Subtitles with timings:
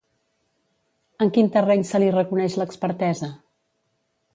[1.25, 3.35] En quin terreny se li reconeix l'expertesa?